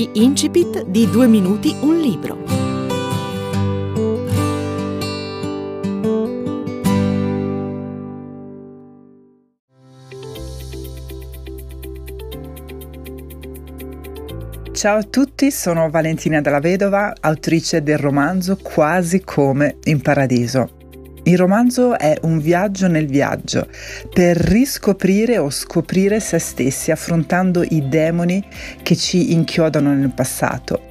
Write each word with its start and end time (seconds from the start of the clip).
Gli 0.00 0.08
incipit 0.14 0.86
di 0.86 1.10
Due 1.10 1.26
minuti 1.26 1.76
un 1.80 1.98
libro. 1.98 2.38
Ciao 14.72 14.96
a 14.96 15.02
tutti, 15.02 15.50
sono 15.50 15.90
Valentina 15.90 16.40
della 16.40 16.60
Vedova, 16.60 17.12
autrice 17.20 17.82
del 17.82 17.98
romanzo 17.98 18.56
Quasi 18.56 19.20
come 19.20 19.76
in 19.84 20.00
paradiso. 20.00 20.79
Il 21.24 21.36
romanzo 21.36 21.98
è 21.98 22.16
un 22.22 22.38
viaggio 22.38 22.88
nel 22.88 23.06
viaggio 23.06 23.68
per 24.12 24.36
riscoprire 24.36 25.36
o 25.38 25.50
scoprire 25.50 26.18
se 26.18 26.38
stessi 26.38 26.90
affrontando 26.90 27.62
i 27.62 27.88
demoni 27.88 28.42
che 28.82 28.96
ci 28.96 29.32
inchiodano 29.32 29.92
nel 29.92 30.12
passato. 30.12 30.88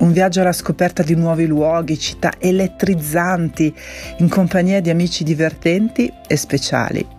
Un 0.00 0.12
viaggio 0.12 0.40
alla 0.40 0.52
scoperta 0.52 1.02
di 1.02 1.14
nuovi 1.14 1.46
luoghi, 1.46 1.98
città 1.98 2.32
elettrizzanti, 2.38 3.74
in 4.18 4.28
compagnia 4.28 4.80
di 4.80 4.90
amici 4.90 5.24
divertenti 5.24 6.10
e 6.26 6.36
speciali. 6.36 7.18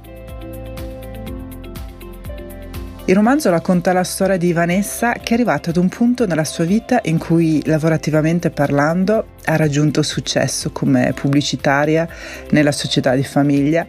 Il 3.12 3.18
romanzo 3.18 3.50
racconta 3.50 3.92
la 3.92 4.06
storia 4.06 4.38
di 4.38 4.54
Vanessa 4.54 5.12
che 5.12 5.32
è 5.32 5.34
arrivata 5.34 5.70
ad 5.70 5.76
un 5.76 5.90
punto 5.90 6.26
nella 6.26 6.46
sua 6.46 6.64
vita 6.64 7.02
in 7.04 7.18
cui, 7.18 7.62
lavorativamente 7.66 8.52
parlando, 8.52 9.32
ha 9.44 9.58
raggiunto 9.58 10.02
successo 10.02 10.72
come 10.72 11.12
pubblicitaria 11.14 12.08
nella 12.52 12.72
società 12.72 13.14
di 13.14 13.24
famiglia, 13.26 13.86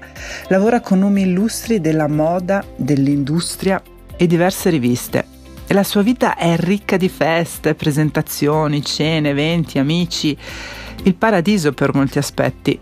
lavora 0.48 0.80
con 0.80 0.98
nomi 0.98 1.22
illustri 1.22 1.80
della 1.80 2.08
moda, 2.08 2.64
dell'industria 2.74 3.80
e 4.16 4.26
diverse 4.26 4.70
riviste. 4.70 5.24
E 5.68 5.72
la 5.72 5.84
sua 5.84 6.02
vita 6.02 6.36
è 6.36 6.56
ricca 6.56 6.96
di 6.96 7.08
feste, 7.08 7.76
presentazioni, 7.76 8.84
cene, 8.84 9.28
eventi, 9.28 9.78
amici, 9.78 10.36
il 11.04 11.14
paradiso 11.14 11.72
per 11.72 11.94
molti 11.94 12.18
aspetti, 12.18 12.76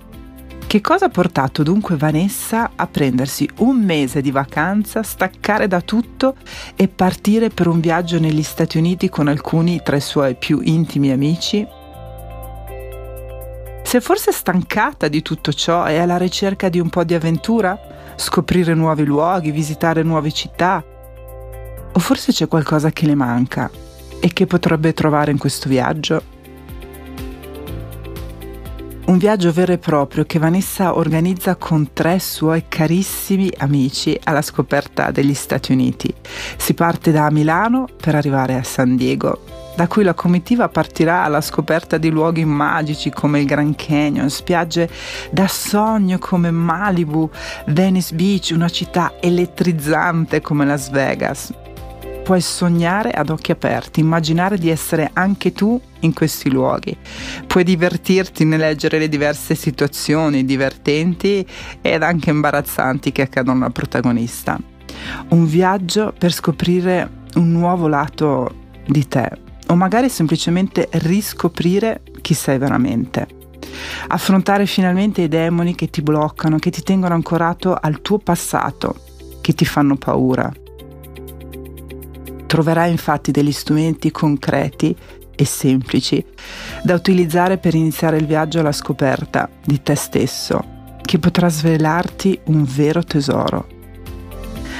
che 0.71 0.81
cosa 0.81 1.07
ha 1.07 1.09
portato 1.09 1.65
dunque 1.65 1.97
Vanessa 1.97 2.71
a 2.77 2.87
prendersi 2.87 3.51
un 3.57 3.83
mese 3.83 4.21
di 4.21 4.31
vacanza, 4.31 5.03
staccare 5.03 5.67
da 5.67 5.81
tutto 5.81 6.37
e 6.77 6.87
partire 6.87 7.49
per 7.49 7.67
un 7.67 7.81
viaggio 7.81 8.21
negli 8.21 8.45
Stati 8.45 8.79
Uniti 8.79 9.09
con 9.09 9.27
alcuni 9.27 9.83
tra 9.83 9.97
i 9.97 10.01
suoi 10.01 10.37
più 10.37 10.61
intimi 10.63 11.11
amici? 11.11 11.67
Si 13.83 13.97
è 13.97 13.99
forse 13.99 14.31
stancata 14.31 15.09
di 15.09 15.23
tutto 15.23 15.53
ciò 15.53 15.89
e 15.89 15.99
alla 15.99 16.19
ricerca 16.19 16.69
di 16.69 16.79
un 16.79 16.89
po' 16.89 17.03
di 17.03 17.15
avventura? 17.15 17.77
Scoprire 18.15 18.73
nuovi 18.73 19.05
luoghi, 19.05 19.51
visitare 19.51 20.05
nuove 20.05 20.31
città? 20.31 20.85
O 21.93 21.99
forse 21.99 22.31
c'è 22.31 22.47
qualcosa 22.47 22.93
che 22.93 23.07
le 23.07 23.17
manca 23.17 23.69
e 24.21 24.33
che 24.33 24.47
potrebbe 24.47 24.93
trovare 24.93 25.33
in 25.33 25.39
questo 25.39 25.69
viaggio? 25.69 26.39
Un 29.11 29.19
viaggio 29.19 29.51
vero 29.51 29.73
e 29.73 29.79
proprio 29.79 30.25
che 30.25 30.39
Vanessa 30.39 30.97
organizza 30.97 31.57
con 31.57 31.93
tre 31.93 32.21
suoi 32.21 32.67
carissimi 32.69 33.53
amici 33.59 34.17
alla 34.23 34.41
scoperta 34.41 35.11
degli 35.11 35.35
Stati 35.35 35.73
Uniti. 35.73 36.15
Si 36.57 36.75
parte 36.75 37.11
da 37.11 37.29
Milano 37.29 37.89
per 38.01 38.15
arrivare 38.15 38.55
a 38.55 38.63
San 38.63 38.95
Diego, 38.95 39.41
da 39.75 39.89
cui 39.89 40.05
la 40.05 40.15
comitiva 40.15 40.69
partirà 40.69 41.25
alla 41.25 41.41
scoperta 41.41 41.99
di 41.99 42.09
luoghi 42.09 42.45
magici 42.45 43.11
come 43.11 43.41
il 43.41 43.47
Grand 43.47 43.75
Canyon, 43.75 44.31
spiagge 44.31 44.89
da 45.33 45.49
sogno 45.49 46.19
come 46.21 46.53
Malibu, 46.53 47.29
Venice 47.67 48.15
Beach, 48.15 48.53
una 48.55 48.69
città 48.69 49.15
elettrizzante 49.19 50.41
come 50.41 50.65
Las 50.65 50.89
Vegas 50.89 51.53
puoi 52.31 52.43
sognare 52.43 53.11
ad 53.11 53.29
occhi 53.29 53.51
aperti, 53.51 53.99
immaginare 53.99 54.57
di 54.57 54.71
essere 54.71 55.11
anche 55.15 55.51
tu 55.51 55.81
in 56.03 56.13
questi 56.13 56.49
luoghi. 56.49 56.97
Puoi 57.45 57.65
divertirti 57.65 58.45
nel 58.45 58.61
leggere 58.61 59.01
le 59.01 59.09
diverse 59.09 59.57
situazioni 59.57 60.45
divertenti 60.45 61.45
ed 61.83 62.05
anche 62.05 62.31
imbarazzanti 62.31 63.11
che 63.11 63.23
accadono 63.23 63.65
al 63.65 63.73
protagonista. 63.73 64.57
Un 65.31 65.45
viaggio 65.45 66.15
per 66.17 66.33
scoprire 66.33 67.25
un 67.35 67.51
nuovo 67.51 67.89
lato 67.89 68.55
di 68.87 69.09
te 69.09 69.29
o 69.67 69.75
magari 69.75 70.09
semplicemente 70.09 70.89
riscoprire 70.89 72.03
chi 72.21 72.35
sei 72.35 72.59
veramente. 72.59 73.27
Affrontare 74.07 74.67
finalmente 74.67 75.23
i 75.23 75.29
demoni 75.29 75.75
che 75.75 75.91
ti 75.91 76.01
bloccano, 76.01 76.61
che 76.61 76.71
ti 76.71 76.83
tengono 76.85 77.15
ancorato 77.15 77.75
al 77.75 78.01
tuo 78.03 78.19
passato, 78.19 79.01
che 79.41 79.53
ti 79.53 79.65
fanno 79.65 79.97
paura 79.97 80.49
Troverai 82.51 82.91
infatti 82.91 83.31
degli 83.31 83.53
strumenti 83.53 84.11
concreti 84.11 84.97
e 85.37 85.45
semplici 85.45 86.23
da 86.83 86.95
utilizzare 86.95 87.59
per 87.59 87.77
iniziare 87.77 88.17
il 88.17 88.27
viaggio 88.27 88.59
alla 88.59 88.73
scoperta 88.73 89.49
di 89.65 89.81
te 89.85 89.95
stesso, 89.95 90.97
che 91.01 91.21
potrà 91.21 91.49
svelarti 91.49 92.41
un 92.47 92.65
vero 92.65 93.05
tesoro. 93.05 93.69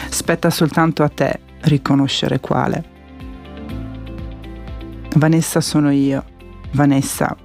Spetta 0.09 0.51
soltanto 0.51 1.05
a 1.05 1.09
te 1.11 1.39
riconoscere 1.61 2.41
quale. 2.41 2.85
Vanessa 5.15 5.61
sono 5.61 5.93
io, 5.93 6.25
Vanessa 6.73 7.37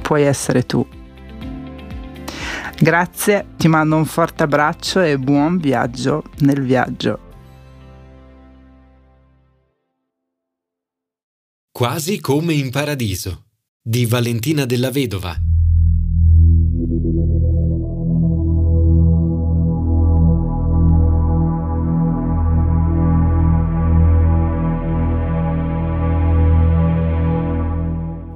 puoi 0.00 0.22
essere 0.22 0.64
tu. 0.64 0.82
Grazie, 2.80 3.48
ti 3.58 3.68
mando 3.68 3.96
un 3.96 4.06
forte 4.06 4.44
abbraccio 4.44 5.02
e 5.02 5.18
buon 5.18 5.58
viaggio 5.58 6.22
nel 6.38 6.62
viaggio. 6.62 7.31
Quasi 11.82 12.20
come 12.20 12.54
in 12.54 12.70
paradiso 12.70 13.46
di 13.82 14.06
Valentina 14.06 14.64
della 14.66 14.92
Vedova. 14.92 15.36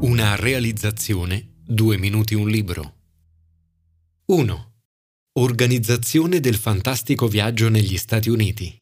Una 0.01 0.35
realizzazione, 0.35 1.53
due 1.65 1.99
minuti 1.99 2.35
un 2.35 2.49
libro. 2.49 2.95
1. 4.25 4.73
Organizzazione 5.35 6.41
del 6.41 6.57
fantastico 6.57 7.29
viaggio 7.29 7.69
negli 7.69 7.97
Stati 7.97 8.29
Uniti. 8.29 8.77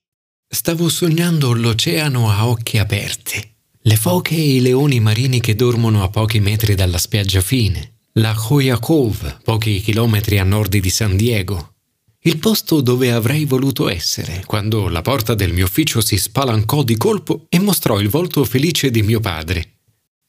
Stavo 0.49 0.89
sognando 0.89 1.53
l'oceano 1.53 2.31
a 2.31 2.49
occhi 2.49 2.79
aperti 2.79 3.53
le 3.87 3.97
foche 3.97 4.35
e 4.35 4.55
i 4.55 4.61
leoni 4.61 4.99
marini 4.99 5.41
che 5.41 5.55
dormono 5.55 6.03
a 6.03 6.09
pochi 6.09 6.41
metri 6.41 6.75
dalla 6.75 6.97
spiaggia 6.97 7.43
fine, 7.43 7.97
la 8.13 8.35
Hoya 8.49 8.79
Cove, 8.79 9.37
pochi 9.45 9.79
chilometri 9.83 10.39
a 10.39 10.45
nord 10.45 10.75
di 10.75 10.89
San 10.89 11.17
Diego, 11.17 11.75
il 12.21 12.39
posto 12.39 12.81
dove 12.81 13.13
avrei 13.13 13.45
voluto 13.45 13.91
essere 13.91 14.43
quando 14.47 14.89
la 14.89 15.03
porta 15.03 15.35
del 15.35 15.53
mio 15.53 15.67
ufficio 15.67 16.01
si 16.01 16.17
spalancò 16.17 16.83
di 16.83 16.97
colpo 16.97 17.45
e 17.51 17.59
mostrò 17.59 18.01
il 18.01 18.09
volto 18.09 18.43
felice 18.47 18.91
di 18.91 19.03
mio 19.03 19.21
padre. 19.21 19.81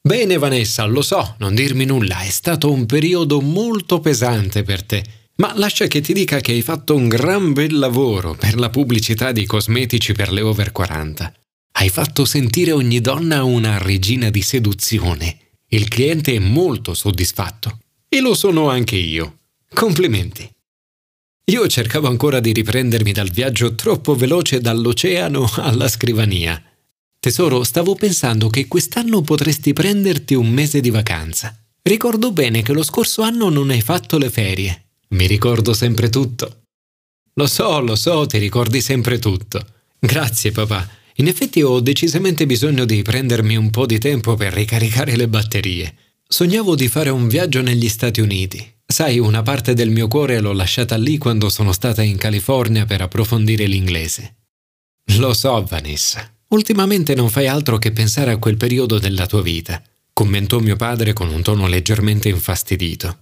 Bene 0.01 0.37
Vanessa, 0.37 0.83
lo 0.83 1.01
so, 1.01 1.35
non 1.39 1.55
dirmi 1.55 1.85
nulla, 1.85 2.19
è 2.19 2.29
stato 2.29 2.69
un 2.69 2.85
periodo 2.85 3.39
molto 3.39 4.01
pesante 4.01 4.63
per 4.63 4.83
te, 4.83 5.01
ma 5.37 5.53
lascia 5.55 5.87
che 5.87 6.01
ti 6.01 6.11
dica 6.11 6.41
che 6.41 6.51
hai 6.51 6.61
fatto 6.61 6.93
un 6.93 7.07
gran 7.07 7.53
bel 7.53 7.79
lavoro 7.79 8.35
per 8.35 8.59
la 8.59 8.69
pubblicità 8.69 9.31
di 9.31 9.45
cosmetici 9.45 10.11
per 10.11 10.33
le 10.33 10.41
over 10.41 10.73
40. 10.73 11.33
Hai 11.77 11.89
fatto 11.89 12.23
sentire 12.23 12.71
ogni 12.71 13.01
donna 13.01 13.43
una 13.43 13.77
regina 13.77 14.29
di 14.29 14.41
seduzione. 14.41 15.39
Il 15.67 15.89
cliente 15.89 16.33
è 16.33 16.39
molto 16.39 16.93
soddisfatto. 16.93 17.79
E 18.07 18.21
lo 18.21 18.33
sono 18.33 18.69
anche 18.69 18.95
io. 18.95 19.39
Complimenti. 19.73 20.49
Io 21.51 21.67
cercavo 21.67 22.07
ancora 22.07 22.39
di 22.39 22.53
riprendermi 22.53 23.11
dal 23.11 23.29
viaggio 23.29 23.75
troppo 23.75 24.15
veloce 24.15 24.61
dall'oceano 24.61 25.51
alla 25.57 25.89
scrivania. 25.89 26.63
Tesoro, 27.19 27.61
stavo 27.65 27.93
pensando 27.95 28.47
che 28.47 28.69
quest'anno 28.69 29.21
potresti 29.21 29.73
prenderti 29.73 30.33
un 30.33 30.49
mese 30.49 30.79
di 30.79 30.89
vacanza. 30.89 31.61
Ricordo 31.81 32.31
bene 32.31 32.61
che 32.61 32.71
lo 32.71 32.83
scorso 32.83 33.21
anno 33.21 33.49
non 33.49 33.69
hai 33.69 33.81
fatto 33.81 34.17
le 34.17 34.29
ferie. 34.29 34.85
Mi 35.09 35.27
ricordo 35.27 35.73
sempre 35.73 36.07
tutto. 36.07 36.61
Lo 37.33 37.47
so, 37.47 37.81
lo 37.81 37.97
so, 37.97 38.25
ti 38.25 38.37
ricordi 38.37 38.79
sempre 38.79 39.19
tutto. 39.19 39.61
Grazie, 39.99 40.51
papà. 40.51 41.03
In 41.17 41.27
effetti 41.27 41.61
ho 41.61 41.79
decisamente 41.79 42.45
bisogno 42.45 42.83
di 42.83 43.01
prendermi 43.01 43.55
un 43.55 43.69
po' 43.69 43.85
di 43.85 43.99
tempo 43.99 44.35
per 44.35 44.51
ricaricare 44.51 45.15
le 45.15 45.29
batterie. 45.29 45.95
Sognavo 46.27 46.75
di 46.75 46.89
fare 46.89 47.09
un 47.09 47.29
viaggio 47.29 47.61
negli 47.61 47.87
Stati 47.87 48.19
Uniti. 48.19 48.73
Sai, 48.85 49.17
una 49.17 49.41
parte 49.41 49.73
del 49.73 49.91
mio 49.91 50.09
cuore 50.09 50.41
l'ho 50.41 50.51
lasciata 50.51 50.97
lì 50.97 51.17
quando 51.17 51.47
sono 51.49 51.71
stata 51.71 52.01
in 52.01 52.17
California 52.17 52.85
per 52.85 53.01
approfondire 53.01 53.65
l'inglese. 53.65 54.35
Lo 55.17 55.33
so, 55.33 55.63
Vanessa. 55.63 56.29
Ultimamente 56.49 57.15
non 57.15 57.29
fai 57.29 57.47
altro 57.47 57.77
che 57.77 57.93
pensare 57.93 58.31
a 58.31 58.37
quel 58.37 58.57
periodo 58.57 58.99
della 58.99 59.25
tua 59.25 59.41
vita, 59.41 59.81
commentò 60.11 60.59
mio 60.59 60.75
padre 60.75 61.13
con 61.13 61.29
un 61.29 61.41
tono 61.41 61.67
leggermente 61.67 62.27
infastidito. 62.27 63.19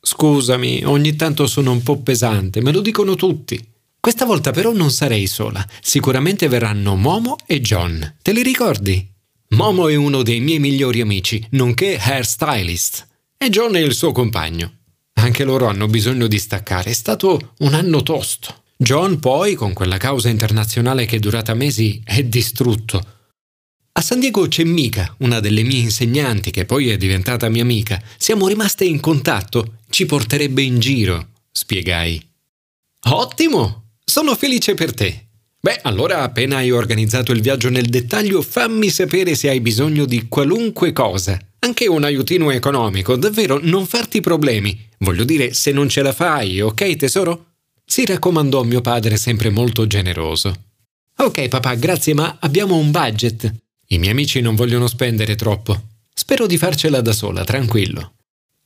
Scusami, 0.00 0.84
ogni 0.84 1.16
tanto 1.16 1.46
sono 1.46 1.72
un 1.72 1.82
po' 1.82 1.98
pesante, 2.00 2.60
me 2.60 2.72
lo 2.72 2.80
dicono 2.80 3.14
tutti. 3.14 3.74
Questa 4.06 4.24
volta 4.24 4.52
però 4.52 4.72
non 4.72 4.92
sarei 4.92 5.26
sola. 5.26 5.66
Sicuramente 5.82 6.46
verranno 6.46 6.94
Momo 6.94 7.38
e 7.44 7.60
John. 7.60 8.18
Te 8.22 8.30
li 8.30 8.44
ricordi? 8.44 9.04
Momo 9.48 9.88
è 9.88 9.96
uno 9.96 10.22
dei 10.22 10.38
miei 10.38 10.60
migliori 10.60 11.00
amici, 11.00 11.44
nonché 11.50 11.98
hairstylist, 11.98 13.04
e 13.36 13.48
John 13.48 13.74
è 13.74 13.80
il 13.80 13.94
suo 13.94 14.12
compagno. 14.12 14.74
Anche 15.14 15.42
loro 15.42 15.66
hanno 15.66 15.88
bisogno 15.88 16.28
di 16.28 16.38
staccare, 16.38 16.90
è 16.90 16.92
stato 16.92 17.54
un 17.58 17.74
anno 17.74 18.04
tosto. 18.04 18.62
John 18.76 19.18
poi, 19.18 19.56
con 19.56 19.72
quella 19.72 19.96
causa 19.96 20.28
internazionale 20.28 21.04
che 21.04 21.16
è 21.16 21.18
durata 21.18 21.54
mesi, 21.54 22.00
è 22.04 22.22
distrutto. 22.22 23.04
A 23.90 24.00
San 24.00 24.20
Diego 24.20 24.46
c'è 24.46 24.62
Mika, 24.62 25.16
una 25.18 25.40
delle 25.40 25.64
mie 25.64 25.80
insegnanti, 25.80 26.52
che 26.52 26.64
poi 26.64 26.90
è 26.90 26.96
diventata 26.96 27.48
mia 27.48 27.62
amica. 27.62 28.00
Siamo 28.16 28.46
rimaste 28.46 28.84
in 28.84 29.00
contatto, 29.00 29.78
ci 29.90 30.06
porterebbe 30.06 30.62
in 30.62 30.78
giro, 30.78 31.30
spiegai. 31.50 32.24
Ottimo! 33.08 33.80
Sono 34.16 34.34
felice 34.34 34.72
per 34.72 34.94
te. 34.94 35.26
Beh, 35.60 35.80
allora 35.82 36.22
appena 36.22 36.56
hai 36.56 36.70
organizzato 36.70 37.32
il 37.32 37.42
viaggio 37.42 37.68
nel 37.68 37.84
dettaglio, 37.84 38.40
fammi 38.40 38.88
sapere 38.88 39.34
se 39.34 39.50
hai 39.50 39.60
bisogno 39.60 40.06
di 40.06 40.26
qualunque 40.26 40.94
cosa. 40.94 41.38
Anche 41.58 41.86
un 41.86 42.02
aiutino 42.02 42.50
economico, 42.50 43.16
davvero, 43.16 43.60
non 43.60 43.84
farti 43.84 44.22
problemi. 44.22 44.88
Voglio 45.00 45.24
dire, 45.24 45.52
se 45.52 45.70
non 45.70 45.90
ce 45.90 46.00
la 46.00 46.14
fai, 46.14 46.62
ok 46.62 46.96
tesoro? 46.96 47.56
Si 47.84 48.06
raccomandò 48.06 48.62
mio 48.62 48.80
padre 48.80 49.18
sempre 49.18 49.50
molto 49.50 49.86
generoso. 49.86 50.62
Ok 51.18 51.48
papà, 51.48 51.74
grazie, 51.74 52.14
ma 52.14 52.38
abbiamo 52.40 52.76
un 52.76 52.90
budget. 52.90 53.52
I 53.88 53.98
miei 53.98 54.12
amici 54.12 54.40
non 54.40 54.54
vogliono 54.54 54.86
spendere 54.86 55.34
troppo. 55.34 55.88
Spero 56.14 56.46
di 56.46 56.56
farcela 56.56 57.02
da 57.02 57.12
sola, 57.12 57.44
tranquillo. 57.44 58.14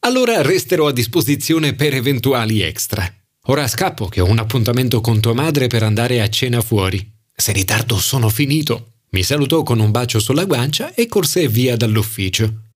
Allora 0.06 0.43
resterò 0.43 0.87
a 0.87 0.93
disposizione 0.93 1.75
per 1.75 1.94
eventuali 1.94 2.61
extra. 2.61 3.12
Ora 3.46 3.66
scappo 3.66 4.06
che 4.06 4.20
ho 4.20 4.26
un 4.26 4.38
appuntamento 4.38 5.00
con 5.00 5.20
tua 5.20 5.34
madre 5.34 5.66
per 5.66 5.82
andare 5.82 6.20
a 6.20 6.28
cena 6.28 6.60
fuori. 6.60 7.19
Se 7.34 7.52
ritardo 7.52 7.98
sono 7.98 8.28
finito. 8.28 8.92
Mi 9.10 9.22
salutò 9.22 9.62
con 9.62 9.81
un 9.81 9.90
bacio 9.90 10.20
sulla 10.20 10.44
guancia 10.44 10.94
e 10.94 11.08
corse 11.08 11.48
via 11.48 11.76
dall'ufficio. 11.76 12.70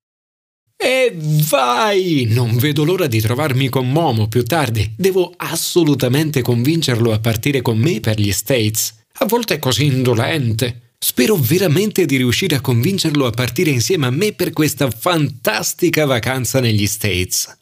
E 0.76 1.14
vai! 1.14 2.26
Non 2.28 2.56
vedo 2.56 2.84
l'ora 2.84 3.06
di 3.06 3.20
trovarmi 3.20 3.69
con 3.69 3.90
Momo 3.90 4.26
più 4.26 4.43
tardi. 4.43 4.93
Devo 4.96 5.32
assolutamente 5.37 6.43
convincerlo 6.43 7.12
a 7.12 7.20
partire 7.20 7.62
con 7.62 7.78
me 7.78 8.00
per 8.00 8.19
gli 8.19 8.32
States. 8.32 8.94
A 9.19 9.26
volte 9.26 9.55
è 9.55 9.58
così 9.58 9.84
indolente. 9.84 10.94
Spero 10.99 11.37
veramente 11.37 12.06
di 12.06 12.16
riuscire 12.16 12.56
a 12.56 12.61
convincerlo 12.61 13.26
a 13.26 13.31
partire 13.31 13.70
insieme 13.70 14.06
a 14.06 14.11
me 14.11 14.32
per 14.32 14.52
questa 14.52 14.90
fantastica 14.90 16.06
vacanza 16.06 16.61
negli 16.61 16.87
States. 16.87 17.56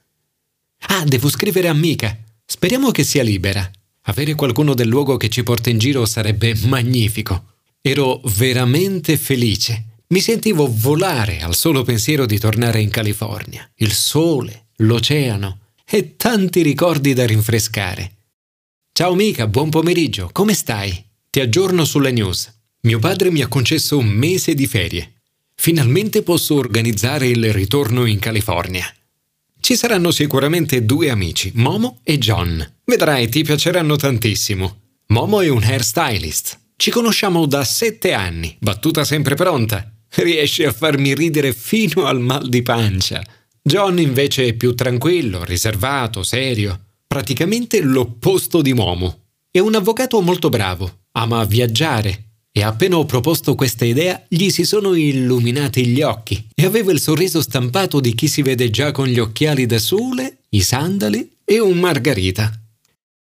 Ah, 0.87 1.05
devo 1.05 1.29
scrivere 1.29 1.69
a 1.69 1.75
Mika. 1.75 2.17
Speriamo 2.45 2.91
che 2.91 3.05
sia 3.05 3.23
libera. 3.23 3.69
Avere 4.07 4.35
qualcuno 4.35 4.75
del 4.75 4.89
luogo 4.89 5.17
che 5.17 5.29
ci 5.29 5.43
porta 5.43 5.71
in 5.71 5.79
giro 5.79 6.05
sarebbe 6.07 6.55
magnifico. 6.67 7.55
Ero 7.81 8.21
veramente 8.37 9.17
felice. 9.17 9.87
Mi 10.09 10.21
sentivo 10.21 10.69
volare 10.71 11.41
al 11.41 11.55
solo 11.55 11.83
pensiero 11.83 12.27
di 12.27 12.39
tornare 12.39 12.81
in 12.81 12.91
California. 12.91 13.69
Il 13.77 13.93
sole, 13.93 14.67
l'oceano 14.77 15.59
e 15.89 16.17
tanti 16.17 16.63
ricordi 16.63 17.15
da 17.15 17.27
rinfrescare. 17.27 18.13
Ciao 18.93 19.13
amica, 19.13 19.47
buon 19.47 19.71
pomeriggio, 19.71 20.29
come 20.33 20.55
stai? 20.55 21.03
Ti 21.31 21.41
aggiorno 21.41 21.85
sulle 21.85 22.13
news. 22.13 22.53
Mio 22.83 22.99
padre 22.99 23.31
mi 23.31 23.41
ha 23.41 23.49
concesso 23.49 23.97
un 23.97 24.07
mese 24.07 24.55
di 24.55 24.67
ferie. 24.67 25.15
Finalmente 25.55 26.23
posso 26.23 26.57
organizzare 26.57 27.29
il 27.29 27.53
ritorno 27.53 28.05
in 28.05 28.19
California. 28.19 28.85
Ci 29.63 29.77
saranno 29.77 30.11
sicuramente 30.11 30.85
due 30.85 31.09
amici, 31.09 31.53
Momo 31.55 32.01
e 32.03 32.19
John. 32.19 32.69
Vedrai, 32.85 33.29
ti 33.29 33.45
piaceranno 33.45 33.95
tantissimo. 33.95 34.79
Momo 35.07 35.41
è 35.41 35.49
un 35.49 35.63
hairstylist. 35.63 36.59
Ci 36.75 36.91
conosciamo 36.91 37.47
da 37.47 37.63
sette 37.63 38.13
anni, 38.13 38.57
battuta 38.59 39.05
sempre 39.05 39.37
pronta. 39.37 39.89
Riesce 40.17 40.67
a 40.67 40.73
farmi 40.73 41.15
ridere 41.15 41.53
fino 41.53 42.07
al 42.07 42.19
mal 42.19 42.49
di 42.49 42.63
pancia. 42.63 43.25
John 43.63 44.01
invece 44.01 44.47
è 44.47 44.55
più 44.55 44.75
tranquillo, 44.75 45.45
riservato, 45.45 46.25
serio. 46.25 46.87
Praticamente 47.07 47.81
l'opposto 47.83 48.63
di 48.63 48.73
Momo. 48.73 49.27
È 49.49 49.61
un 49.61 49.77
avvocato 49.77 50.21
molto 50.23 50.49
bravo, 50.49 51.03
ama 51.13 51.45
viaggiare 51.45 52.32
e 52.55 52.63
appena 52.63 52.99
ho 52.99 53.07
proposto 53.07 53.55
questa 53.55 53.87
idea 53.87 54.23
gli 54.29 54.51
si 54.51 54.65
sono 54.65 54.95
illuminati 54.95 55.87
gli 55.87 56.03
occhi 56.03 56.49
e 56.55 56.67
aveva 56.67 56.93
il 56.93 57.01
sorriso 57.01 57.41
stampato 57.41 57.99
di 57.99 58.15
chi 58.15 58.29
si 58.29 58.43
vede 58.43 58.69
già 58.69 58.93
con 58.93 59.07
gli 59.07 59.19
occhiali 59.19 59.65
da 59.65 59.79
sole, 59.79 60.41
i 60.51 60.61
sandali 60.61 61.37
e 61.45 61.59
un 61.61 61.79
margarita. 61.79 62.53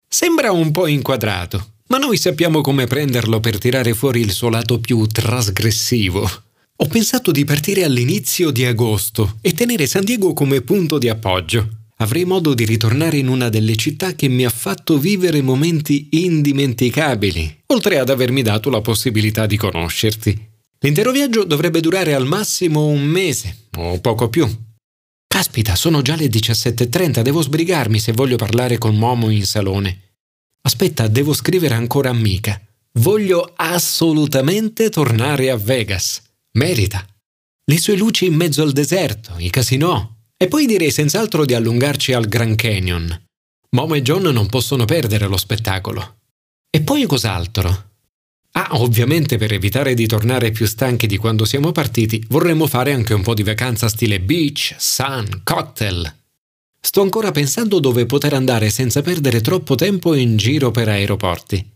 Sembra 0.08 0.50
un 0.50 0.70
po' 0.70 0.86
inquadrato, 0.86 1.72
ma 1.88 1.98
noi 1.98 2.16
sappiamo 2.16 2.62
come 2.62 2.86
prenderlo 2.86 3.38
per 3.38 3.58
tirare 3.58 3.92
fuori 3.92 4.20
il 4.20 4.32
suo 4.32 4.48
lato 4.48 4.80
più 4.80 5.06
trasgressivo. 5.06 6.28
Ho 6.76 6.86
pensato 6.86 7.30
di 7.30 7.44
partire 7.44 7.84
all'inizio 7.84 8.50
di 8.50 8.64
agosto 8.64 9.36
e 9.42 9.52
tenere 9.52 9.86
San 9.86 10.04
Diego 10.04 10.32
come 10.32 10.62
punto 10.62 10.96
di 10.96 11.10
appoggio 11.10 11.68
avrei 12.00 12.24
modo 12.24 12.54
di 12.54 12.64
ritornare 12.64 13.16
in 13.16 13.28
una 13.28 13.48
delle 13.48 13.76
città 13.76 14.14
che 14.14 14.28
mi 14.28 14.44
ha 14.44 14.50
fatto 14.50 14.98
vivere 14.98 15.42
momenti 15.42 16.08
indimenticabili, 16.10 17.62
oltre 17.66 17.98
ad 17.98 18.08
avermi 18.10 18.42
dato 18.42 18.70
la 18.70 18.80
possibilità 18.80 19.46
di 19.46 19.56
conoscerti. 19.56 20.46
L'intero 20.80 21.10
viaggio 21.10 21.44
dovrebbe 21.44 21.80
durare 21.80 22.14
al 22.14 22.26
massimo 22.26 22.86
un 22.86 23.02
mese, 23.02 23.66
o 23.76 23.98
poco 24.00 24.28
più. 24.28 24.48
Caspita, 25.26 25.74
sono 25.74 26.02
già 26.02 26.14
le 26.14 26.26
17.30, 26.26 27.20
devo 27.20 27.42
sbrigarmi 27.42 27.98
se 27.98 28.12
voglio 28.12 28.36
parlare 28.36 28.78
con 28.78 28.96
Momo 28.96 29.30
in 29.30 29.44
salone. 29.44 30.14
Aspetta, 30.62 31.08
devo 31.08 31.32
scrivere 31.32 31.74
ancora 31.74 32.10
a 32.10 32.14
Mica. 32.14 32.60
Voglio 33.00 33.52
assolutamente 33.56 34.88
tornare 34.88 35.50
a 35.50 35.56
Vegas. 35.56 36.22
Merita. 36.52 37.04
Le 37.64 37.78
sue 37.78 37.96
luci 37.96 38.26
in 38.26 38.34
mezzo 38.34 38.62
al 38.62 38.72
deserto, 38.72 39.34
i 39.36 39.50
casinò, 39.50 40.17
e 40.40 40.46
poi 40.46 40.66
direi 40.66 40.92
senz'altro 40.92 41.44
di 41.44 41.52
allungarci 41.52 42.12
al 42.12 42.28
Grand 42.28 42.54
Canyon. 42.54 43.26
Momo 43.70 43.94
e 43.94 44.02
John 44.02 44.22
non 44.22 44.46
possono 44.46 44.84
perdere 44.84 45.26
lo 45.26 45.36
spettacolo. 45.36 46.20
E 46.70 46.80
poi 46.80 47.04
cos'altro? 47.06 47.86
Ah, 48.52 48.68
ovviamente 48.80 49.36
per 49.36 49.52
evitare 49.52 49.94
di 49.94 50.06
tornare 50.06 50.52
più 50.52 50.66
stanchi 50.66 51.06
di 51.06 51.16
quando 51.16 51.44
siamo 51.44 51.72
partiti, 51.72 52.24
vorremmo 52.28 52.66
fare 52.66 52.92
anche 52.92 53.14
un 53.14 53.22
po' 53.22 53.34
di 53.34 53.42
vacanza 53.42 53.88
stile 53.88 54.20
beach, 54.20 54.74
sun, 54.78 55.42
cocktail. 55.44 56.14
Sto 56.80 57.02
ancora 57.02 57.32
pensando 57.32 57.80
dove 57.80 58.06
poter 58.06 58.32
andare 58.32 58.70
senza 58.70 59.02
perdere 59.02 59.40
troppo 59.40 59.74
tempo 59.74 60.14
in 60.14 60.36
giro 60.36 60.70
per 60.70 60.88
aeroporti. 60.88 61.72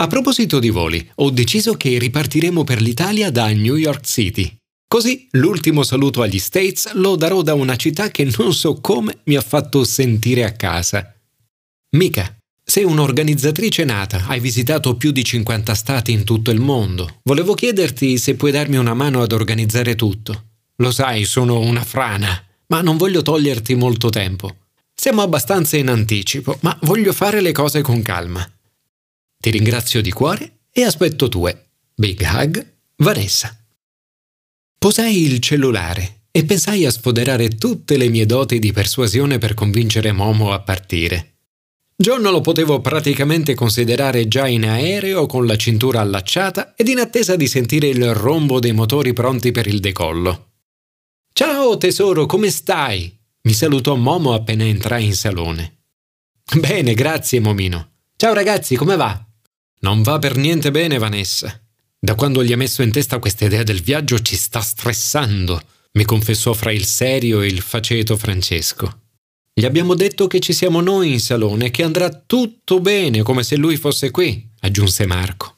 A 0.00 0.06
proposito 0.06 0.58
di 0.58 0.70
voli, 0.70 1.06
ho 1.16 1.30
deciso 1.30 1.74
che 1.74 1.98
ripartiremo 1.98 2.64
per 2.64 2.80
l'Italia 2.80 3.30
da 3.30 3.48
New 3.48 3.76
York 3.76 4.04
City. 4.04 4.57
Così 4.88 5.28
l'ultimo 5.32 5.82
saluto 5.82 6.22
agli 6.22 6.38
States 6.38 6.90
lo 6.94 7.14
darò 7.14 7.42
da 7.42 7.52
una 7.52 7.76
città 7.76 8.10
che 8.10 8.26
non 8.38 8.54
so 8.54 8.80
come 8.80 9.18
mi 9.24 9.36
ha 9.36 9.42
fatto 9.42 9.84
sentire 9.84 10.44
a 10.44 10.52
casa. 10.52 11.14
Mika, 11.90 12.34
sei 12.64 12.84
un'organizzatrice 12.84 13.84
nata, 13.84 14.24
hai 14.28 14.40
visitato 14.40 14.96
più 14.96 15.10
di 15.12 15.22
50 15.22 15.74
stati 15.74 16.12
in 16.12 16.24
tutto 16.24 16.50
il 16.50 16.60
mondo. 16.60 17.20
Volevo 17.24 17.52
chiederti 17.52 18.16
se 18.16 18.34
puoi 18.34 18.50
darmi 18.50 18.76
una 18.76 18.94
mano 18.94 19.20
ad 19.20 19.32
organizzare 19.32 19.94
tutto. 19.94 20.44
Lo 20.76 20.90
sai, 20.90 21.26
sono 21.26 21.60
una 21.60 21.84
frana, 21.84 22.42
ma 22.68 22.80
non 22.80 22.96
voglio 22.96 23.20
toglierti 23.20 23.74
molto 23.74 24.08
tempo. 24.08 24.56
Siamo 24.94 25.20
abbastanza 25.20 25.76
in 25.76 25.88
anticipo, 25.88 26.56
ma 26.62 26.76
voglio 26.82 27.12
fare 27.12 27.42
le 27.42 27.52
cose 27.52 27.82
con 27.82 28.00
calma. 28.00 28.50
Ti 29.38 29.50
ringrazio 29.50 30.00
di 30.00 30.12
cuore 30.12 30.60
e 30.72 30.82
aspetto 30.82 31.28
tue. 31.28 31.66
Big 31.94 32.20
hug, 32.22 32.66
Vanessa. 32.96 33.54
Posai 34.78 35.22
il 35.22 35.40
cellulare 35.40 36.20
e 36.30 36.44
pensai 36.44 36.86
a 36.86 36.90
sfoderare 36.92 37.48
tutte 37.48 37.96
le 37.96 38.08
mie 38.08 38.26
doti 38.26 38.60
di 38.60 38.70
persuasione 38.70 39.38
per 39.38 39.54
convincere 39.54 40.12
Momo 40.12 40.52
a 40.52 40.60
partire. 40.60 41.38
John 41.96 42.22
lo 42.22 42.40
potevo 42.40 42.80
praticamente 42.80 43.54
considerare 43.54 44.28
già 44.28 44.46
in 44.46 44.64
aereo 44.64 45.26
con 45.26 45.46
la 45.46 45.56
cintura 45.56 46.00
allacciata 46.00 46.74
ed 46.76 46.86
in 46.86 47.00
attesa 47.00 47.34
di 47.34 47.48
sentire 47.48 47.88
il 47.88 48.14
rombo 48.14 48.60
dei 48.60 48.70
motori 48.70 49.12
pronti 49.12 49.50
per 49.50 49.66
il 49.66 49.80
decollo. 49.80 50.50
Ciao 51.32 51.76
tesoro, 51.76 52.26
come 52.26 52.50
stai? 52.50 53.12
mi 53.42 53.52
salutò 53.52 53.96
Momo 53.96 54.32
appena 54.32 54.62
entrai 54.62 55.06
in 55.06 55.14
salone. 55.14 55.78
Bene, 56.54 56.94
grazie, 56.94 57.40
Momino. 57.40 57.94
Ciao 58.14 58.32
ragazzi, 58.32 58.76
come 58.76 58.94
va? 58.94 59.26
Non 59.80 60.02
va 60.02 60.20
per 60.20 60.36
niente 60.36 60.70
bene, 60.70 60.98
Vanessa. 60.98 61.60
Da 62.00 62.14
quando 62.14 62.44
gli 62.44 62.52
ha 62.52 62.56
messo 62.56 62.82
in 62.82 62.92
testa 62.92 63.18
questa 63.18 63.44
idea 63.44 63.64
del 63.64 63.82
viaggio 63.82 64.20
ci 64.20 64.36
sta 64.36 64.60
stressando, 64.60 65.60
mi 65.92 66.04
confessò 66.04 66.52
fra 66.52 66.70
il 66.70 66.84
serio 66.84 67.40
e 67.40 67.46
il 67.46 67.60
faceto 67.60 68.16
Francesco. 68.16 69.00
Gli 69.52 69.64
abbiamo 69.64 69.94
detto 69.94 70.28
che 70.28 70.38
ci 70.38 70.52
siamo 70.52 70.80
noi 70.80 71.10
in 71.10 71.20
salone 71.20 71.72
che 71.72 71.82
andrà 71.82 72.10
tutto 72.10 72.80
bene 72.80 73.22
come 73.22 73.42
se 73.42 73.56
lui 73.56 73.76
fosse 73.76 74.12
qui, 74.12 74.48
aggiunse 74.60 75.06
Marco. 75.06 75.56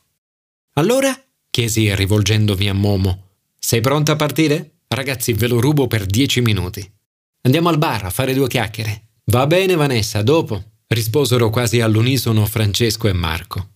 Allora? 0.75 1.14
chiesi 1.50 1.94
rivolgendomi 1.94 2.68
a 2.70 2.73
Momo. 2.73 3.26
Sei 3.59 3.82
pronta 3.82 4.12
a 4.12 4.16
partire? 4.16 4.78
Ragazzi, 4.88 5.35
ve 5.35 5.47
lo 5.47 5.61
rubo 5.61 5.87
per 5.88 6.06
dieci 6.06 6.40
minuti. 6.40 6.90
Andiamo 7.42 7.68
al 7.68 7.76
bar 7.76 8.06
a 8.06 8.11
fare 8.11 8.32
due 8.32 8.49
chiacchiere. 8.49 9.09
Va 9.26 9.47
bene, 9.47 9.75
Vanessa, 9.75 10.23
dopo, 10.23 10.62
risposero 10.87 11.50
quasi 11.50 11.80
all'unisono 11.80 12.47
Francesco 12.47 13.09
e 13.09 13.12
Marco. 13.12 13.70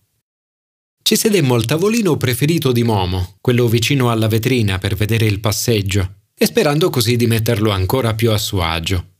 Ci 1.07 1.17
sedemmo 1.17 1.53
al 1.53 1.65
tavolino 1.65 2.17
preferito 2.17 2.71
di 2.71 2.81
Momo, 2.81 3.35
quello 3.39 3.67
vicino 3.67 4.09
alla 4.09 4.27
vetrina 4.27 4.79
per 4.79 4.95
vedere 4.95 5.27
il 5.27 5.39
passeggio, 5.39 6.21
e 6.35 6.47
sperando 6.47 6.89
così 6.89 7.15
di 7.15 7.27
metterlo 7.27 7.69
ancora 7.69 8.15
più 8.15 8.31
a 8.31 8.39
suo 8.39 8.63
agio. 8.63 9.17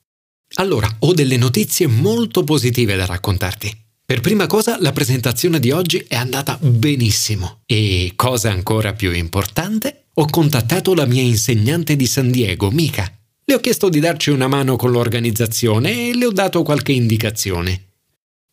Allora, 0.56 0.90
ho 1.02 1.14
delle 1.14 1.38
notizie 1.38 1.86
molto 1.86 2.44
positive 2.44 2.96
da 2.96 3.06
raccontarti. 3.06 3.72
Per 4.04 4.20
prima 4.20 4.48
cosa, 4.48 4.82
la 4.82 4.92
presentazione 4.94 5.60
di 5.60 5.70
oggi 5.70 6.04
è 6.08 6.16
andata 6.16 6.58
benissimo 6.60 7.62
e, 7.68 8.14
cosa 8.16 8.50
ancora 8.50 8.94
più 8.94 9.12
importante, 9.12 10.06
ho 10.16 10.26
contattato 10.26 10.96
la 10.96 11.06
mia 11.06 11.22
insegnante 11.22 11.96
di 11.96 12.08
San 12.08 12.32
Diego, 12.32 12.72
Mika. 12.72 13.16
Le 13.44 13.54
ho 13.54 13.60
chiesto 13.60 13.90
di 13.90 14.00
darci 14.00 14.32
una 14.32 14.48
mano 14.48 14.76
con 14.76 14.90
l'organizzazione 14.90 16.10
e 16.10 16.16
le 16.16 16.26
ho 16.26 16.32
dato 16.32 16.64
qualche 16.64 16.94
indicazione. 16.94 17.90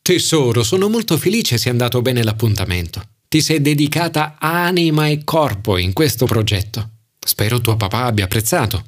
Tesoro, 0.02 0.62
sono 0.62 0.90
molto 0.90 1.16
felice 1.16 1.56
sia 1.56 1.70
andato 1.70 2.02
bene 2.02 2.22
l'appuntamento. 2.22 3.02
Ti 3.32 3.40
sei 3.40 3.62
dedicata 3.62 4.36
anima 4.38 5.08
e 5.08 5.24
corpo 5.24 5.78
in 5.78 5.94
questo 5.94 6.26
progetto. 6.26 6.90
Spero 7.18 7.62
tuo 7.62 7.78
papà 7.78 8.04
abbia 8.04 8.26
apprezzato. 8.26 8.84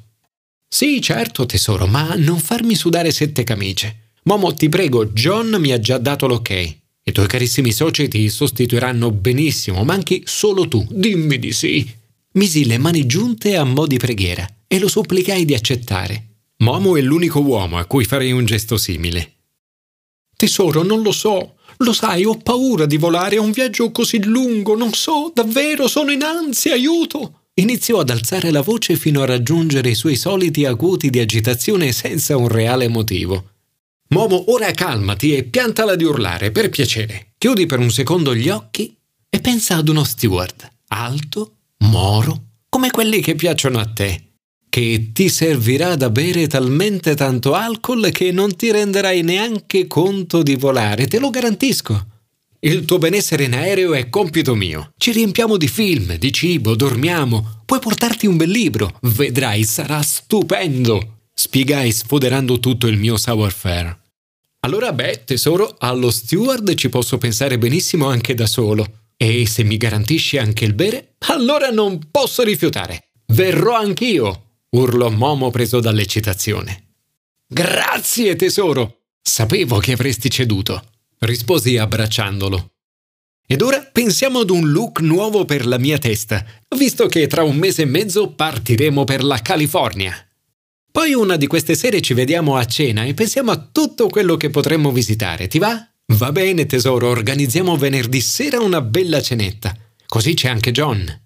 Sì, 0.67 1.01
certo, 1.01 1.47
tesoro, 1.47 1.87
ma 1.87 2.13
non 2.15 2.37
farmi 2.37 2.75
sudare 2.75 3.09
sette 3.09 3.43
camicie. 3.43 4.11
Momo, 4.25 4.53
ti 4.53 4.69
prego, 4.69 5.07
John 5.07 5.55
mi 5.57 5.71
ha 5.71 5.79
già 5.79 5.97
dato 5.97 6.27
l'ok. 6.27 6.49
I 6.51 7.11
tuoi 7.11 7.25
carissimi 7.25 7.71
soci 7.71 8.07
ti 8.07 8.29
sostituiranno 8.29 9.09
benissimo, 9.09 9.83
manchi 9.83 10.21
solo 10.27 10.67
tu. 10.67 10.85
Dimmi 10.91 11.39
di 11.39 11.51
sì. 11.51 11.91
Misi 12.33 12.67
le 12.67 12.77
mani 12.77 13.07
giunte 13.07 13.57
a 13.57 13.63
mo' 13.63 13.87
di 13.87 13.97
preghiera 13.97 14.47
e 14.67 14.77
lo 14.77 14.87
supplicai 14.87 15.43
di 15.43 15.55
accettare. 15.55 16.23
Momo 16.57 16.97
è 16.97 17.01
l'unico 17.01 17.39
uomo 17.39 17.79
a 17.79 17.85
cui 17.85 18.05
farei 18.05 18.31
un 18.31 18.45
gesto 18.45 18.77
simile. 18.77 19.34
Tesoro, 20.35 20.83
non 20.83 21.01
lo 21.01 21.11
so. 21.11 21.55
Lo 21.77 21.93
sai, 21.93 22.23
ho 22.23 22.37
paura 22.37 22.85
di 22.85 22.97
volare 22.97 23.37
a 23.37 23.41
un 23.41 23.51
viaggio 23.51 23.91
così 23.91 24.23
lungo, 24.23 24.75
non 24.75 24.93
so, 24.93 25.31
davvero, 25.33 25.87
sono 25.87 26.11
in 26.11 26.23
ansia, 26.23 26.73
aiuto! 26.73 27.41
Iniziò 27.55 27.99
ad 27.99 28.09
alzare 28.09 28.51
la 28.51 28.61
voce 28.61 28.97
fino 28.97 29.21
a 29.21 29.25
raggiungere 29.25 29.89
i 29.89 29.95
suoi 29.95 30.15
soliti 30.15 30.65
acuti 30.65 31.09
di 31.09 31.19
agitazione 31.19 31.91
senza 31.91 32.35
un 32.35 32.47
reale 32.47 32.87
motivo. 32.87 33.51
Momo, 34.09 34.51
ora 34.51 34.71
calmati 34.71 35.33
e 35.33 35.43
piantala 35.43 35.95
di 35.95 36.03
urlare, 36.03 36.51
per 36.51 36.69
piacere. 36.69 37.33
Chiudi 37.37 37.65
per 37.65 37.79
un 37.79 37.89
secondo 37.91 38.35
gli 38.35 38.49
occhi 38.49 38.95
e 39.29 39.39
pensa 39.39 39.77
ad 39.77 39.87
uno 39.87 40.03
steward, 40.03 40.69
alto, 40.89 41.55
moro, 41.79 42.41
come 42.69 42.91
quelli 42.91 43.21
che 43.21 43.35
piacciono 43.35 43.79
a 43.79 43.85
te 43.85 44.24
che 44.75 45.11
ti 45.13 45.29
servirà 45.29 45.95
da 45.95 46.09
bere 46.09 46.47
talmente 46.47 47.15
tanto 47.15 47.53
alcol 47.53 48.11
che 48.11 48.33
non 48.33 48.57
ti 48.57 48.73
renderai 48.73 49.21
neanche 49.21 49.87
conto 49.87 50.43
di 50.43 50.55
volare, 50.55 51.07
te 51.07 51.17
lo 51.17 51.29
garantisco. 51.29 52.07
Il 52.59 52.83
tuo 52.83 52.97
benessere 52.97 53.45
in 53.45 53.53
aereo 53.53 53.93
è 53.93 54.09
compito 54.09 54.53
mio. 54.53 54.91
Ci 54.97 55.13
riempiamo 55.13 55.55
di 55.55 55.69
film, 55.69 56.17
di 56.17 56.33
cibo, 56.33 56.75
dormiamo. 56.75 57.61
Puoi 57.65 57.79
portarti 57.79 58.27
un 58.27 58.35
bel 58.35 58.49
libro. 58.49 58.99
Vedrai, 59.03 59.63
sarà 59.63 60.01
stupendo. 60.01 61.19
Spiegai 61.33 61.93
sfoderando 61.93 62.59
tutto 62.59 62.87
il 62.87 62.97
mio 62.97 63.15
sour 63.15 63.53
fare. 63.53 63.99
Allora, 64.59 64.91
beh, 64.91 65.23
tesoro, 65.23 65.73
allo 65.77 66.11
steward 66.11 66.73
ci 66.73 66.89
posso 66.89 67.17
pensare 67.17 67.57
benissimo 67.57 68.09
anche 68.09 68.33
da 68.33 68.45
solo. 68.45 68.85
E 69.15 69.47
se 69.47 69.63
mi 69.63 69.77
garantisci 69.77 70.37
anche 70.37 70.65
il 70.65 70.73
bere, 70.73 71.13
allora 71.29 71.69
non 71.69 72.09
posso 72.11 72.43
rifiutare. 72.43 73.11
Verrò 73.27 73.73
anch'io 73.73 74.41
urlò 74.75 75.09
Momo 75.09 75.51
preso 75.51 75.79
dall'eccitazione. 75.79 76.83
Grazie, 77.47 78.35
tesoro! 78.35 79.01
Sapevo 79.21 79.79
che 79.79 79.93
avresti 79.93 80.29
ceduto, 80.29 80.81
risposi 81.19 81.77
abbracciandolo. 81.77 82.71
Ed 83.47 83.61
ora 83.61 83.81
pensiamo 83.81 84.39
ad 84.39 84.49
un 84.49 84.71
look 84.71 85.01
nuovo 85.01 85.45
per 85.45 85.65
la 85.65 85.77
mia 85.77 85.97
testa, 85.97 86.45
visto 86.75 87.07
che 87.07 87.27
tra 87.27 87.43
un 87.43 87.55
mese 87.55 87.83
e 87.83 87.85
mezzo 87.85 88.31
partiremo 88.31 89.03
per 89.03 89.23
la 89.23 89.39
California. 89.41 90.15
Poi 90.91 91.13
una 91.13 91.35
di 91.35 91.47
queste 91.47 91.75
sere 91.75 92.01
ci 92.01 92.13
vediamo 92.13 92.55
a 92.55 92.65
cena 92.65 93.03
e 93.03 93.13
pensiamo 93.13 93.51
a 93.51 93.69
tutto 93.71 94.07
quello 94.07 94.37
che 94.37 94.49
potremmo 94.49 94.91
visitare, 94.91 95.47
ti 95.47 95.59
va? 95.59 95.87
Va 96.13 96.31
bene, 96.31 96.65
tesoro, 96.65 97.09
organizziamo 97.09 97.75
venerdì 97.77 98.21
sera 98.21 98.59
una 98.59 98.81
bella 98.81 99.21
cenetta. 99.21 99.75
Così 100.07 100.33
c'è 100.33 100.49
anche 100.49 100.71
John. 100.71 101.24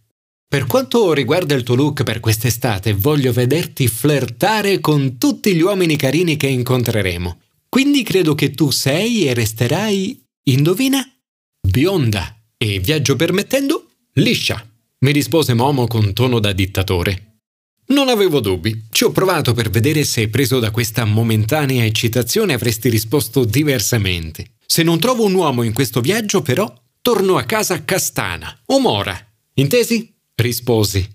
Per 0.52 0.66
quanto 0.66 1.14
riguarda 1.14 1.54
il 1.54 1.62
tuo 1.62 1.76
look 1.76 2.02
per 2.02 2.20
quest'estate, 2.20 2.94
voglio 2.94 3.32
vederti 3.32 3.88
flirtare 3.88 4.80
con 4.80 5.20
tutti 5.20 5.54
gli 5.54 5.62
uomini 5.62 5.96
carini 5.96 6.38
che 6.38 6.48
incontreremo. 6.48 7.40
Quindi 7.70 8.02
credo 8.02 8.34
che 8.34 8.50
tu 8.50 8.72
sei 8.72 9.28
e 9.28 9.36
resterai, 9.36 10.20
indovina, 10.46 11.08
bionda 11.62 12.36
e, 12.58 12.80
viaggio 12.80 13.16
permettendo, 13.16 13.92
liscia, 14.14 14.68
mi 15.02 15.12
rispose 15.12 15.54
Momo 15.54 15.86
con 15.86 16.14
tono 16.14 16.40
da 16.40 16.52
dittatore. 16.52 17.42
Non 17.90 18.10
avevo 18.10 18.40
dubbi. 18.40 18.86
Ci 18.90 19.04
ho 19.04 19.12
provato 19.12 19.54
per 19.54 19.70
vedere 19.70 20.04
se, 20.04 20.30
preso 20.30 20.58
da 20.58 20.72
questa 20.72 21.06
momentanea 21.06 21.86
eccitazione, 21.86 22.54
avresti 22.54 22.90
risposto 22.90 23.46
diversamente. 23.46 24.54
Se 24.66 24.82
non 24.82 25.00
trovo 25.00 25.26
un 25.26 25.36
uomo 25.36 25.62
in 25.62 25.74
questo 25.74 26.02
viaggio, 26.02 26.42
però, 26.42 26.74
torno 27.02 27.38
a 27.38 27.44
casa 27.44 27.86
castana 27.86 28.64
o. 28.66 29.06
Intesi? 29.54 30.18
Risposi. 30.40 31.08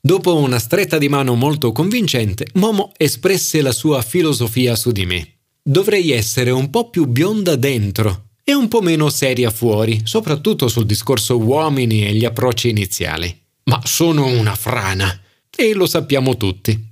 Dopo 0.00 0.34
una 0.36 0.58
stretta 0.58 0.98
di 0.98 1.08
mano 1.08 1.34
molto 1.34 1.70
convincente, 1.70 2.46
Momo 2.54 2.92
espresse 2.96 3.62
la 3.62 3.72
sua 3.72 4.02
filosofia 4.02 4.74
su 4.74 4.90
di 4.90 5.06
me. 5.06 5.38
Dovrei 5.62 6.10
essere 6.10 6.50
un 6.50 6.70
po' 6.70 6.90
più 6.90 7.06
bionda 7.06 7.54
dentro 7.54 8.30
e 8.42 8.52
un 8.52 8.66
po' 8.66 8.80
meno 8.80 9.10
seria 9.10 9.50
fuori, 9.50 10.00
soprattutto 10.02 10.66
sul 10.66 10.86
discorso 10.86 11.38
uomini 11.38 12.04
e 12.04 12.14
gli 12.14 12.24
approcci 12.24 12.68
iniziali. 12.68 13.40
Ma 13.64 13.80
sono 13.84 14.26
una 14.26 14.56
frana, 14.56 15.20
e 15.54 15.74
lo 15.74 15.86
sappiamo 15.86 16.36
tutti. 16.36 16.90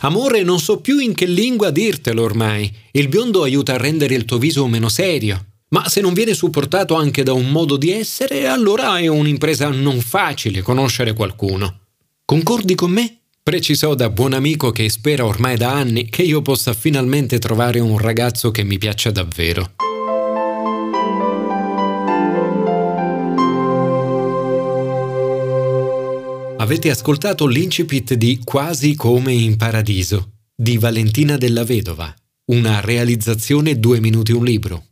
Amore, 0.00 0.42
non 0.42 0.58
so 0.58 0.80
più 0.80 0.98
in 0.98 1.14
che 1.14 1.26
lingua 1.26 1.70
dirtelo 1.70 2.22
ormai. 2.22 2.74
Il 2.90 3.08
biondo 3.08 3.44
aiuta 3.44 3.74
a 3.74 3.78
rendere 3.78 4.14
il 4.14 4.24
tuo 4.24 4.38
viso 4.38 4.66
meno 4.66 4.88
serio, 4.88 5.44
ma 5.70 5.88
se 5.88 6.00
non 6.00 6.14
viene 6.14 6.34
supportato 6.34 6.94
anche 6.94 7.22
da 7.22 7.32
un 7.32 7.50
modo 7.50 7.76
di 7.76 7.90
essere, 7.90 8.46
allora 8.46 8.98
è 8.98 9.06
un'impresa 9.06 9.68
non 9.68 10.00
facile 10.00 10.62
conoscere 10.62 11.12
qualcuno. 11.12 11.80
Concordi 12.24 12.74
con 12.74 12.90
me? 12.90 13.18
Precisò 13.42 13.94
da 13.94 14.10
buon 14.10 14.34
amico 14.34 14.70
che 14.70 14.88
spera 14.90 15.24
ormai 15.24 15.56
da 15.56 15.72
anni 15.72 16.08
che 16.08 16.22
io 16.22 16.42
possa 16.42 16.74
finalmente 16.74 17.38
trovare 17.38 17.80
un 17.80 17.98
ragazzo 17.98 18.50
che 18.50 18.62
mi 18.62 18.78
piaccia 18.78 19.10
davvero. 19.10 19.72
Avete 26.58 26.90
ascoltato 26.90 27.46
l'incipit 27.46 28.14
di 28.14 28.40
Quasi 28.44 28.94
come 28.94 29.32
in 29.32 29.56
paradiso 29.56 30.32
di 30.54 30.76
Valentina 30.76 31.36
della 31.36 31.64
Vedova, 31.64 32.12
una 32.46 32.80
realizzazione 32.80 33.78
due 33.78 34.00
minuti 34.00 34.32
un 34.32 34.44
libro 34.44 34.87